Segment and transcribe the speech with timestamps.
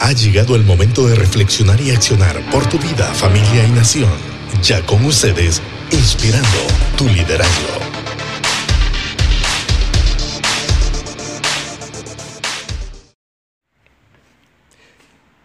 [0.00, 4.08] Ha llegado el momento de reflexionar y accionar por tu vida, familia y nación.
[4.62, 5.60] Ya con ustedes,
[5.90, 6.48] inspirando
[6.96, 7.68] tu liderazgo.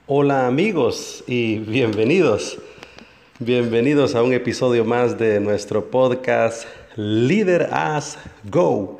[0.05, 2.59] Hola amigos y bienvenidos.
[3.39, 8.99] Bienvenidos a un episodio más de nuestro podcast Leader As Go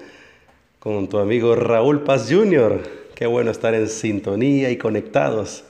[0.80, 3.03] con tu amigo Raúl Paz Jr.
[3.16, 5.64] Qué bueno estar en sintonía y conectados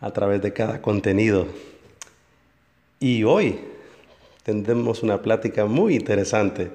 [0.00, 1.46] a través de cada contenido.
[2.98, 3.60] Y hoy
[4.42, 6.72] tendremos una plática muy interesante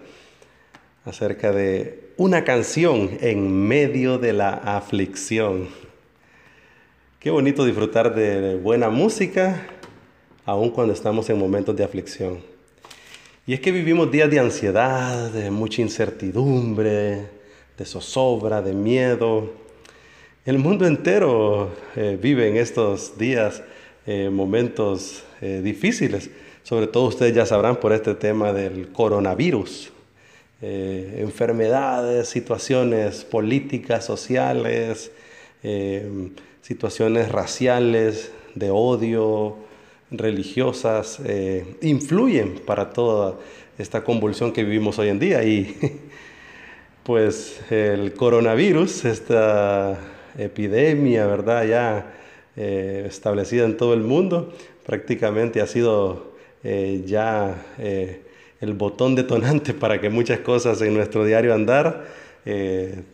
[1.04, 5.68] acerca de una canción en medio de la aflicción.
[7.20, 9.68] Qué bonito disfrutar de buena música
[10.46, 12.40] aun cuando estamos en momentos de aflicción.
[13.46, 17.28] Y es que vivimos días de ansiedad, de mucha incertidumbre,
[17.78, 19.60] de zozobra, de miedo,
[20.44, 23.62] el mundo entero eh, vive en estos días
[24.08, 26.32] eh, momentos eh, difíciles.
[26.64, 29.92] Sobre todo ustedes ya sabrán por este tema del coronavirus.
[30.62, 35.12] enfermedades, situaciones políticas, sociales,
[36.62, 39.56] situaciones raciales, de odio,
[40.12, 41.20] religiosas,
[41.82, 43.40] influyen para toda
[43.80, 45.44] esta convulsión que vivimos hoy en día.
[45.44, 45.76] Y
[47.04, 49.98] pues el coronavirus, esta
[50.38, 51.66] epidemia, ¿verdad?
[51.66, 52.14] Ya
[52.58, 54.54] eh, establecida en todo el mundo,
[54.86, 58.24] prácticamente ha sido eh, ya eh,
[58.60, 62.22] el botón detonante para que muchas cosas en nuestro diario andar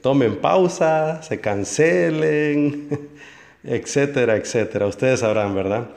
[0.02, 2.88] tomen pausa, se cancelen,
[3.64, 4.88] etcétera, etcétera.
[4.88, 5.90] Ustedes sabrán, ¿verdad?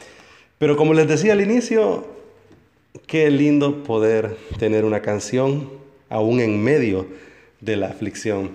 [0.59, 2.09] Pero como les decía al inicio,
[3.07, 5.71] qué lindo poder tener una canción
[6.09, 7.07] aún en medio
[7.61, 8.51] de la aflicción.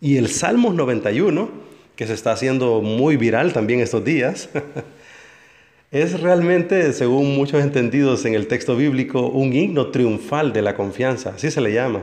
[0.00, 4.48] Y el Salmos 91 que se está haciendo muy viral también estos días,
[5.90, 11.34] es realmente, según muchos entendidos en el texto bíblico, un himno triunfal de la confianza,
[11.36, 12.02] así se le llama.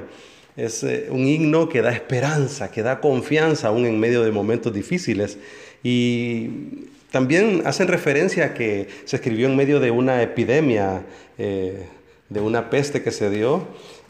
[0.56, 4.74] Es eh, un himno que da esperanza, que da confianza aún en medio de momentos
[4.74, 5.38] difíciles.
[5.84, 6.50] Y
[7.12, 11.04] también hacen referencia a que se escribió en medio de una epidemia,
[11.38, 11.86] eh,
[12.30, 13.68] de una peste que se dio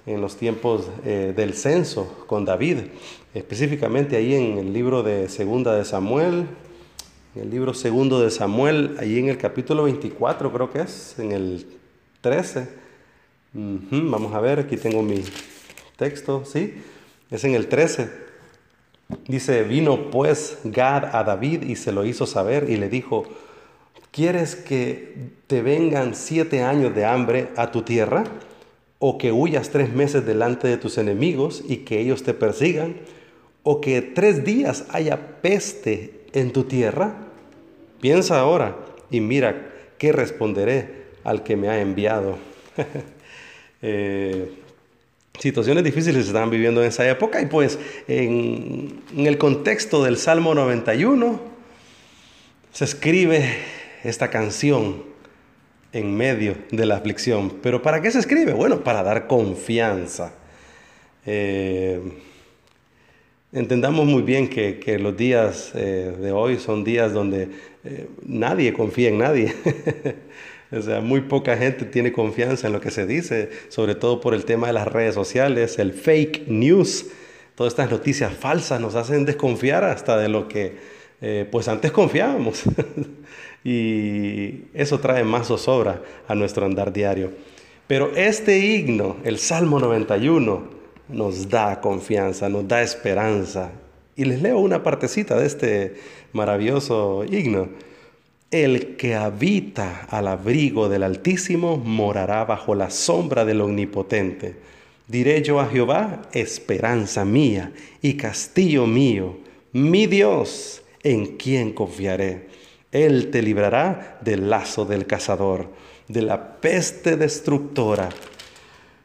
[0.10, 2.80] en los tiempos eh, del censo con David,
[3.36, 6.48] específicamente ahí en el libro de Segunda de Samuel,
[7.36, 11.32] en el libro Segundo de Samuel, ahí en el capítulo 24 creo que es, en
[11.32, 11.68] el
[12.22, 12.70] 13.
[13.54, 15.24] vamos a ver, aquí tengo mi
[15.96, 16.74] texto, ¿sí?
[17.30, 18.10] Es en el 13.
[19.28, 23.26] Dice, vino pues Gad a David y se lo hizo saber y le dijo,
[24.12, 28.24] ¿quieres que te vengan siete años de hambre a tu tierra?
[29.00, 32.98] O que huyas tres meses delante de tus enemigos y que ellos te persigan,
[33.64, 37.16] o que tres días haya peste en tu tierra?
[38.02, 38.78] Piensa ahora
[39.10, 42.38] y mira qué responderé al que me ha enviado.
[43.82, 44.56] Eh,
[45.40, 47.80] situaciones difíciles se estaban viviendo en esa época y pues
[48.10, 51.40] en, en el contexto del Salmo 91
[52.74, 53.56] se escribe
[54.04, 55.09] esta canción
[55.94, 57.58] en medio de la aflicción.
[57.62, 58.54] ¿Pero para qué se escribe?
[58.54, 60.34] Bueno, para dar confianza.
[61.26, 62.00] Eh,
[63.52, 67.50] entendamos muy bien que, los días eh, de hoy son días donde
[67.84, 69.54] eh, nadie confía en nadie.
[70.72, 74.34] o sea, muy poca gente tiene confianza en lo que se dice, sobre todo por
[74.34, 77.08] el tema de las redes sociales, el fake news.
[77.56, 81.00] Todas estas noticias falsas nos hacen desconfiar hasta de lo que
[81.52, 82.64] pues antes confiábamos.
[83.64, 87.32] y eso trae más zozobra a nuestro andar diario.
[87.88, 90.64] Pero este himno, el Salmo 91,
[91.10, 93.72] nos da confianza, nos da esperanza.
[94.16, 95.96] Y les leo una partecita de este
[96.34, 97.70] maravilloso himno.
[98.52, 104.56] El que habita al abrigo del Altísimo morará bajo la sombra del Omnipotente.
[105.08, 107.72] Diré yo a Jehová, esperanza mía
[108.02, 109.38] y castillo mío,
[109.72, 112.49] mi Dios, en quien confiaré.
[112.92, 115.68] Él te librará del lazo del cazador,
[116.08, 118.10] de la peste destructora.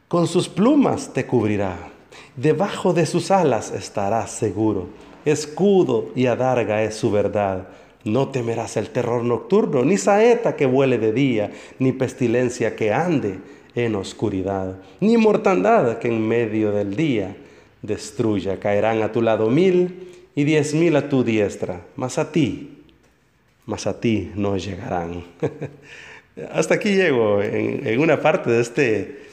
[0.07, 1.77] Con sus plumas te cubrirá,
[2.35, 4.87] debajo de sus alas estarás seguro.
[5.23, 7.67] Escudo y adarga es su verdad.
[8.03, 13.39] No temerás el terror nocturno, ni saeta que vuele de día, ni pestilencia que ande
[13.75, 17.35] en oscuridad, ni mortandad que en medio del día
[17.81, 18.59] destruya.
[18.59, 22.74] Caerán a tu lado mil y diez mil a tu diestra, mas a ti
[23.65, 25.23] mas a ti no llegarán.
[26.51, 29.25] Hasta aquí llego en, una parte de este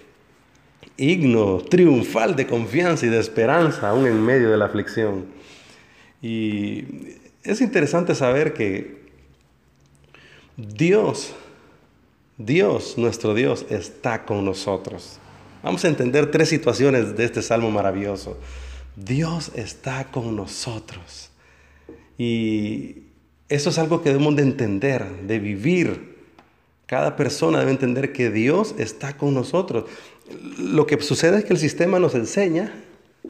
[0.96, 5.26] himno triunfal de confianza y de esperanza, aún en medio de la aflicción.
[6.20, 6.84] Y
[7.42, 9.02] es interesante saber que
[10.56, 11.34] Dios,
[12.38, 15.18] Dios, nuestro Dios, está con nosotros.
[15.62, 18.38] Vamos a entender tres situaciones de este salmo maravilloso.
[18.94, 21.30] Dios está con nosotros.
[22.16, 23.01] Y
[23.54, 26.12] eso es algo que debemos de entender, de vivir.
[26.86, 29.84] Cada persona debe entender que Dios está con nosotros.
[30.58, 32.72] Lo que sucede es que el sistema nos enseña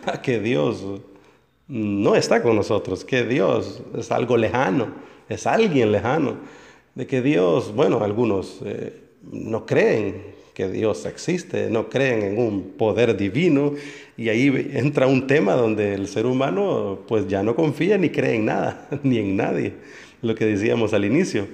[0.05, 0.85] a que Dios
[1.69, 4.89] no está con nosotros, que Dios es algo lejano,
[5.29, 6.37] es alguien lejano,
[6.95, 10.23] de que Dios, bueno, algunos eh, no creen
[10.55, 13.73] que Dios existe, no creen en un poder divino
[14.17, 18.37] y ahí entra un tema donde el ser humano pues ya no confía ni cree
[18.37, 19.73] en nada, ni en nadie,
[20.23, 21.47] lo que decíamos al inicio.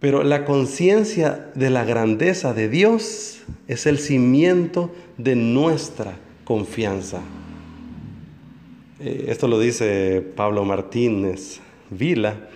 [0.00, 7.20] Pero la conciencia de la grandeza de Dios es el cimiento de nuestra confianza.
[8.98, 11.60] Eh, esto lo dice Pablo Martínez
[11.90, 12.48] Vila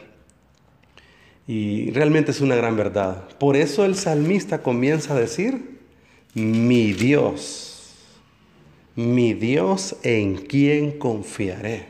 [1.46, 3.28] y realmente es una gran verdad.
[3.38, 5.78] Por eso el salmista comienza a decir,
[6.34, 7.94] mi Dios,
[8.96, 11.86] mi Dios en quien confiaré.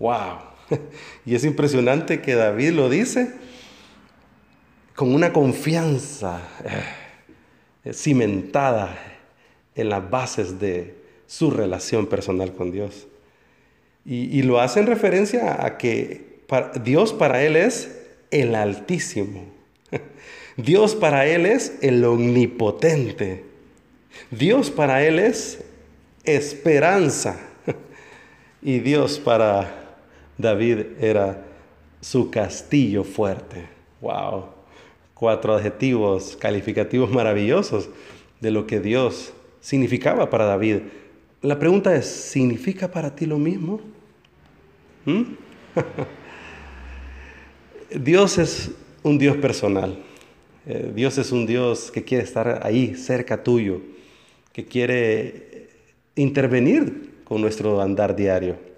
[0.00, 0.49] ¡Wow!
[1.26, 3.32] Y es impresionante que David lo dice
[4.94, 6.40] con una confianza
[7.84, 8.98] eh, cimentada
[9.74, 10.94] en las bases de
[11.26, 13.06] su relación personal con Dios.
[14.04, 16.40] Y, lo hace en referencia a que
[16.82, 17.96] Dios para él es
[18.30, 19.44] el Altísimo.
[20.56, 23.44] Dios para él es el Omnipotente.
[24.30, 25.60] Dios para él es
[26.24, 27.38] esperanza.
[28.62, 29.89] Y Dios para
[30.40, 31.44] David era
[32.00, 33.68] su castillo fuerte.
[34.00, 34.46] Wow.
[35.14, 37.88] Cuatro adjetivos calificativos maravillosos
[38.40, 40.78] de lo que Dios significaba para David.
[41.42, 43.80] La pregunta es, ¿significa para ti lo mismo?
[45.04, 45.22] ¿Mm?
[47.94, 48.70] Dios es
[49.02, 49.98] un Dios personal.
[50.66, 53.80] Eh, Dios es un Dios que quiere estar ahí, cerca tuyo,
[54.52, 55.70] que quiere
[56.14, 58.69] intervenir con nuestro andar diario.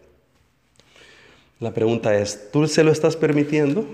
[1.62, 3.86] La pregunta es, ¿tú se lo estás permitiendo?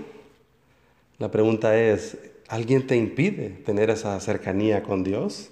[1.19, 2.17] La pregunta es,
[2.47, 5.51] ¿alguien te impide tener esa cercanía con Dios?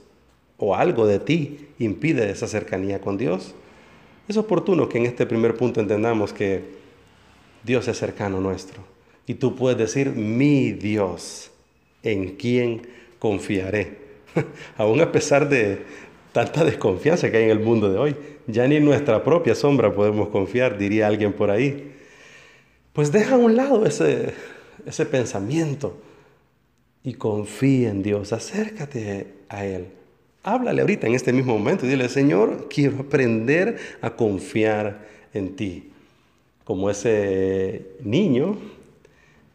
[0.58, 3.54] ¿O algo de ti impide esa cercanía con Dios?
[4.28, 6.64] Es oportuno que en este primer punto entendamos que
[7.64, 8.82] Dios es cercano nuestro
[9.28, 11.52] y tú puedes decir, mi Dios,
[12.02, 12.88] en quien
[13.20, 13.96] confiaré.
[14.78, 15.84] Aún a pesar de
[16.32, 18.16] tanta desconfianza que hay en el mundo de hoy,
[18.48, 21.94] ya ni en nuestra propia sombra podemos confiar, diría alguien por ahí.
[22.98, 24.34] Pues deja a un lado ese,
[24.88, 25.98] ese pensamiento
[27.04, 29.90] y confía en Dios, acércate a Él.
[30.42, 35.92] Háblale ahorita en este mismo momento y dile, Señor, quiero aprender a confiar en ti.
[36.64, 38.58] Como ese niño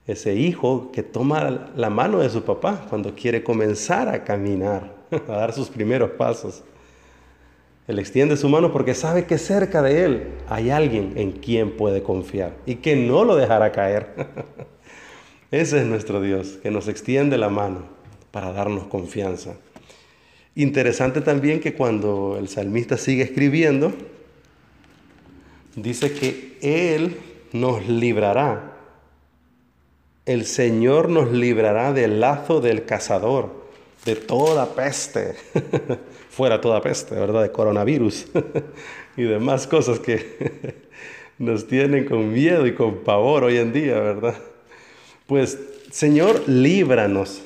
[0.07, 5.33] ese hijo que toma la mano de su papá cuando quiere comenzar a caminar, a
[5.33, 6.63] dar sus primeros pasos.
[7.89, 12.03] Él extiende su mano porque sabe que cerca de él hay alguien en quien puede
[12.03, 14.15] confiar y que no lo dejará caer.
[15.51, 17.85] Ese es nuestro Dios, que nos extiende la mano
[18.31, 19.57] para darnos confianza.
[20.55, 23.93] Interesante también que cuando el salmista sigue escribiendo,
[25.77, 27.17] dice que Él
[27.53, 28.73] nos librará
[30.25, 33.62] el Señor nos librará del lazo del cazador,
[34.05, 35.35] de toda peste,
[36.31, 37.43] fuera toda peste, ¿verdad?
[37.43, 38.27] De coronavirus
[39.17, 40.75] y demás cosas que
[41.39, 44.35] nos tienen con miedo y con pavor hoy en día, ¿verdad?
[45.27, 45.59] Pues,
[45.91, 47.43] Señor, líbranos,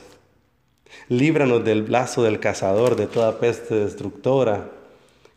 [1.08, 4.70] líbranos del lazo del cazador, de toda peste destructora.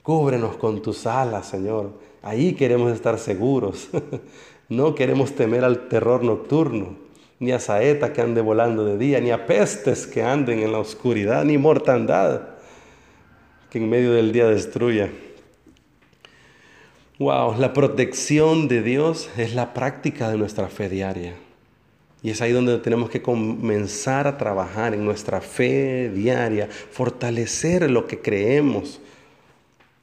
[0.04, 1.92] Cúbrenos con tus alas, Señor.
[2.22, 3.90] Ahí queremos estar seguros.
[4.70, 7.09] No queremos temer al terror nocturno
[7.40, 10.80] ni a saeta que ande volando de día, ni a pestes que anden en la
[10.80, 12.42] oscuridad, ni mortandad
[13.70, 15.10] que en medio del día destruya.
[17.18, 21.36] Wow, la protección de Dios es la práctica de nuestra fe diaria.
[22.22, 28.08] Y es ahí donde tenemos que comenzar a trabajar en nuestra fe diaria, fortalecer lo
[28.08, 29.00] que creemos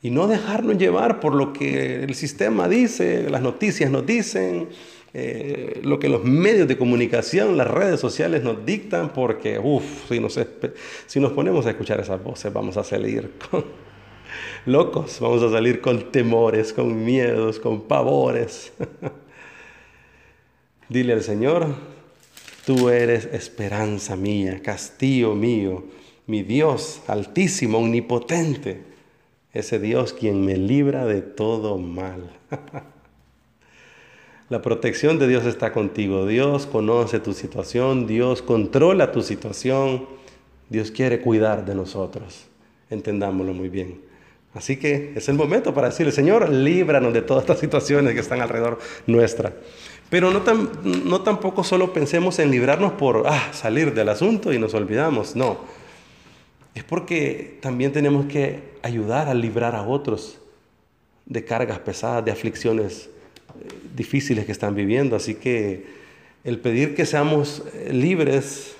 [0.03, 4.69] y no dejarnos llevar por lo que el sistema dice, las noticias nos dicen,
[5.15, 10.21] eh, lo que los medios de comunicación, las redes sociales nos dictan, porque, uff, si
[10.21, 10.39] nos,
[11.07, 13.31] si nos ponemos a escuchar esas voces, vamos a salir
[14.67, 18.73] locos, vamos a salir con temores, con miedos, con pavores.
[20.89, 21.75] Dile al Señor,
[22.65, 25.85] tú eres esperanza mía, castillo mío,
[26.27, 28.83] mi Dios altísimo, omnipotente,
[29.53, 32.31] ese Dios quien me libra de todo mal.
[34.49, 36.25] La protección de Dios está contigo.
[36.25, 40.07] Dios conoce tu situación, Dios controla tu situación,
[40.69, 42.47] Dios quiere cuidar de nosotros.
[42.89, 44.01] Entendámoslo muy bien.
[44.55, 48.41] Así que es el momento para decirle, Señor, líbranos de todas estas situaciones que están
[48.41, 49.53] alrededor nuestra.
[50.11, 50.41] Pero no,
[50.85, 55.35] no tampoco solo pensemos en librarnos por ah, salir del asunto y nos olvidamos.
[55.35, 55.59] No.
[56.77, 60.39] Es porque también tenemos que ayudar a librar a otros
[61.25, 63.11] de cargas pesadas, de aflicciones
[63.95, 65.17] difíciles que están viviendo.
[65.17, 65.85] Así que
[66.45, 68.77] el pedir que seamos eh, libres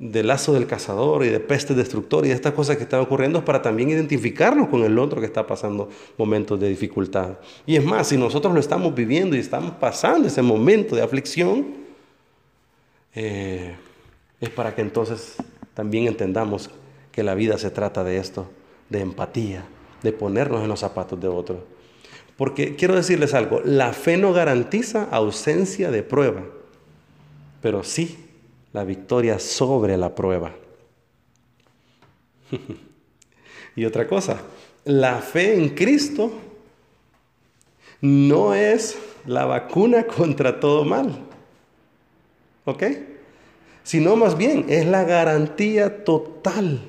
[0.00, 3.38] del lazo del cazador y de peste destructor y de estas cosas que están ocurriendo
[3.38, 7.38] es para también identificarnos con el otro que está pasando momentos de dificultad.
[7.66, 11.66] Y es más, si nosotros lo estamos viviendo y estamos pasando ese momento de aflicción,
[13.14, 13.74] eh,
[14.40, 15.36] es para que entonces
[15.74, 16.70] también entendamos
[17.12, 18.48] que la vida se trata de esto,
[18.88, 19.64] de empatía,
[20.02, 21.64] de ponernos en los zapatos de otro.
[22.40, 26.42] Porque quiero decirles algo, la fe no garantiza ausencia de prueba,
[27.60, 28.16] pero sí
[28.72, 30.54] la victoria sobre la prueba.
[33.76, 34.40] y otra cosa,
[34.86, 36.32] la fe en Cristo
[38.00, 41.18] no es la vacuna contra todo mal.
[42.64, 42.84] ¿Ok?
[43.82, 46.80] Sino más bien es la garantía total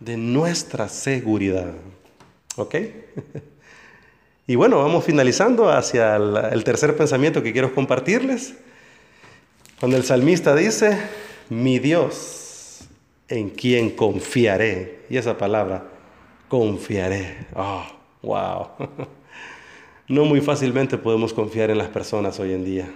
[0.00, 1.74] de nuestra seguridad.
[2.56, 2.74] ¿Ok?
[4.48, 8.54] y bueno, vamos finalizando hacia el tercer pensamiento que quiero compartirles.
[9.78, 10.98] Cuando el salmista dice,
[11.50, 12.88] mi Dios,
[13.28, 15.00] en quien confiaré.
[15.10, 15.84] Y esa palabra,
[16.48, 17.46] confiaré.
[17.54, 17.84] Oh,
[18.22, 18.68] wow.
[20.08, 22.88] No muy fácilmente podemos confiar en las personas hoy en día.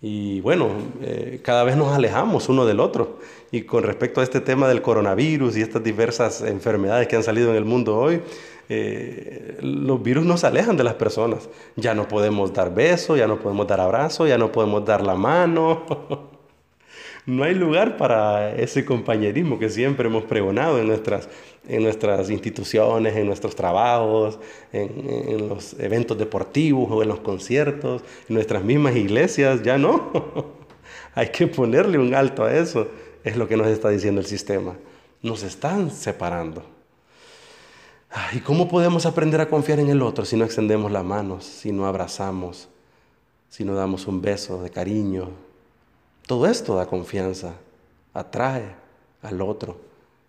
[0.00, 0.70] Y bueno,
[1.02, 3.20] eh, cada vez nos alejamos uno del otro.
[3.50, 7.50] Y con respecto a este tema del coronavirus y estas diversas enfermedades que han salido
[7.50, 8.22] en el mundo hoy,
[8.68, 11.48] eh, los virus nos alejan de las personas.
[11.76, 15.14] Ya no podemos dar besos, ya no podemos dar abrazos, ya no podemos dar la
[15.14, 15.84] mano.
[17.26, 21.28] no hay lugar para ese compañerismo que siempre hemos pregonado en nuestras,
[21.68, 24.38] en nuestras instituciones, en nuestros trabajos,
[24.72, 29.62] en, en, los eventos deportivos o en los conciertos, en nuestras mismas iglesias.
[29.62, 30.10] Ya no.
[31.14, 32.88] hay que ponerle un alto a eso.
[33.22, 34.74] Es lo que nos está diciendo el sistema.
[35.22, 36.73] Nos están separando.
[38.32, 41.72] ¿Y cómo podemos aprender a confiar en el otro si no extendemos las manos, si
[41.72, 42.68] no abrazamos,
[43.48, 45.30] si no damos un beso de cariño?
[46.26, 47.54] Todo esto da confianza,
[48.12, 48.74] atrae
[49.20, 49.80] al otro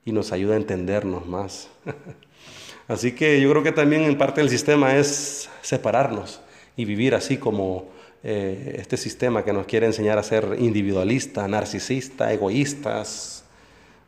[0.04, 1.70] y nos ayuda a entendernos más.
[2.88, 6.42] Así que yo creo que también en parte del sistema es separarnos
[6.76, 7.86] y vivir así como
[8.22, 13.44] eh, este sistema que nos quiere enseñar a ser individualista, narcisista, egoístas.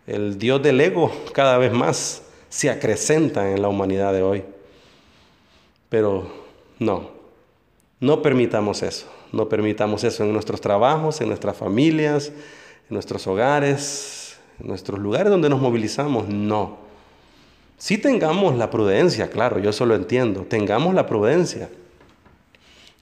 [0.06, 4.44] El Dios del ego cada vez más se acrecenta en la humanidad de hoy.
[5.90, 6.30] Pero
[6.80, 7.12] no,
[8.00, 14.38] no permitamos eso, no permitamos eso en nuestros trabajos, en nuestras familias, en nuestros hogares,
[14.60, 16.78] en nuestros lugares donde nos movilizamos, no.
[17.78, 21.70] Si tengamos la prudencia, claro, yo eso lo entiendo, tengamos la prudencia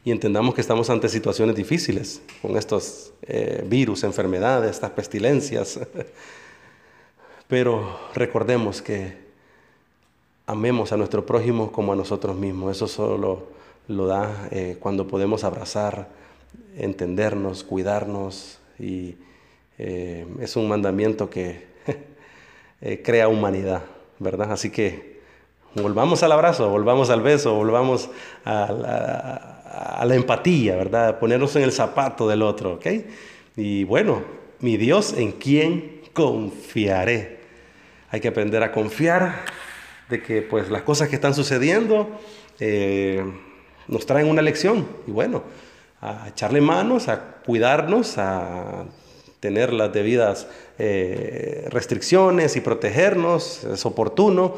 [0.03, 5.79] y entendamos que estamos ante situaciones difíciles con estos eh, virus, enfermedades, estas pestilencias.
[7.47, 9.25] Pero recordemos que
[10.47, 12.75] amemos a nuestro prójimo como a nosotros mismos.
[12.75, 13.47] Eso solo
[13.87, 16.09] lo da eh, cuando podemos abrazar,
[16.77, 19.15] entendernos, cuidarnos y
[19.77, 21.65] eh, es un mandamiento que
[22.81, 23.83] eh, crea humanidad,
[24.19, 24.51] ¿verdad?
[24.51, 25.19] Así que
[25.75, 28.09] volvamos al abrazo, volvamos al beso, volvamos
[28.43, 29.33] a la,
[29.99, 31.19] a la empatía, ¿verdad?
[31.19, 32.87] Ponernos en el zapato del otro, ¿ok?
[33.57, 34.21] Y bueno,
[34.59, 37.39] mi Dios, ¿en quién confiaré?
[38.09, 39.54] Hay que aprender a confiar
[40.09, 42.09] de que pues las cosas que están sucediendo
[42.59, 43.24] eh,
[43.88, 45.43] nos traen una lección y bueno,
[46.01, 48.85] a echarle manos, a cuidarnos, a
[49.39, 50.47] tener las debidas
[50.77, 54.55] eh, restricciones y protegernos, es oportuno,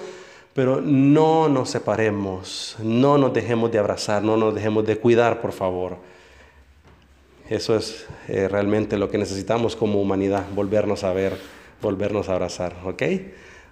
[0.54, 5.52] pero no nos separemos, no nos dejemos de abrazar, no nos dejemos de cuidar, por
[5.52, 5.98] favor.
[7.50, 11.38] Eso es eh, realmente lo que necesitamos como humanidad, volvernos a ver,
[11.82, 13.04] volvernos a abrazar, ¿ok?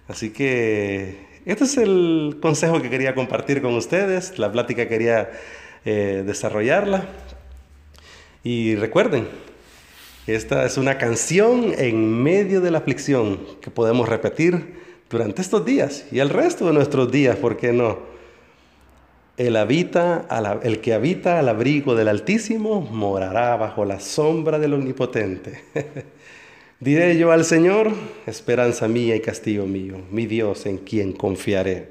[0.08, 5.30] Así que este es el consejo que quería compartir con ustedes, la plática quería
[5.86, 7.06] eh, desarrollarla.
[8.44, 9.28] Y recuerden,
[10.28, 14.76] esta es una canción en medio de la aflicción que podemos repetir
[15.10, 18.00] durante estos días y el resto de nuestros días, ¿por qué no?
[19.38, 20.28] El, habita,
[20.64, 25.64] el que habita al abrigo del Altísimo morará bajo la sombra del Omnipotente.
[26.86, 27.92] Diré yo al Señor,
[28.28, 31.90] esperanza mía y castigo mío, mi Dios en quien confiaré.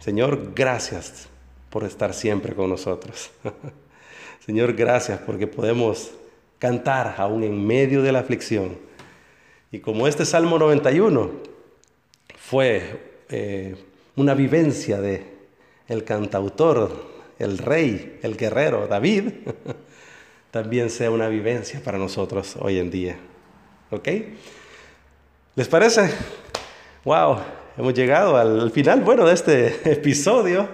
[0.00, 1.28] Señor, gracias
[1.70, 3.30] por estar siempre con nosotros.
[4.44, 6.10] Señor, gracias porque podemos
[6.58, 8.76] cantar aún en medio de la aflicción.
[9.72, 11.30] Y como este Salmo 91
[12.38, 13.76] fue eh,
[14.14, 15.24] una vivencia de
[15.86, 17.06] el cantautor,
[17.38, 19.30] el rey, el guerrero David,
[20.50, 23.16] también sea una vivencia para nosotros hoy en día.
[23.90, 24.08] ¿Ok?
[25.54, 26.10] ¿Les parece?
[27.04, 27.38] Wow,
[27.76, 30.68] hemos llegado al final, bueno, de este episodio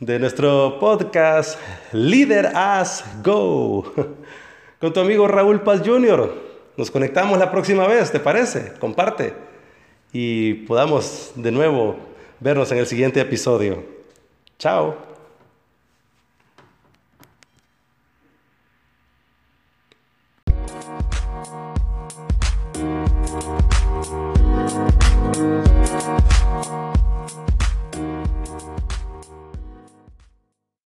[0.00, 1.58] de nuestro podcast
[1.92, 3.92] Leader As Go
[4.80, 6.46] con tu amigo Raúl Paz Jr.
[6.76, 8.74] Nos conectamos la próxima vez, ¿te parece?
[8.78, 9.34] Comparte
[10.12, 11.96] y podamos de nuevo
[12.40, 13.82] vernos en el siguiente episodio.
[14.58, 15.15] Chao.